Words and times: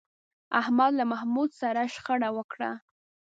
احمد 0.59 0.91
له 0.99 1.05
محمود 1.11 1.49
سره 1.61 1.81
شخړه 1.93 2.29
وکړه. 2.37 2.71